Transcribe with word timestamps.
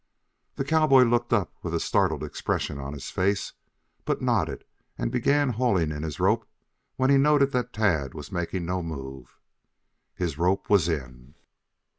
The 0.55 0.65
cowboy 0.65 1.03
looked 1.03 1.31
up 1.31 1.53
with 1.61 1.75
a 1.75 1.79
startled 1.79 2.23
expression 2.23 2.79
on 2.79 2.93
his 2.93 3.11
face, 3.11 3.53
but 4.03 4.19
nodded 4.19 4.65
and 4.97 5.11
began 5.11 5.49
hauling 5.49 5.91
in 5.91 6.01
his 6.01 6.19
rope 6.19 6.47
when 6.95 7.11
he 7.11 7.17
noted 7.19 7.51
that 7.51 7.71
Tad 7.71 8.15
was 8.15 8.31
making 8.31 8.65
no 8.65 8.81
move. 8.81 9.37
His 10.15 10.39
rope 10.39 10.71
was 10.71 10.89
in. 10.89 11.35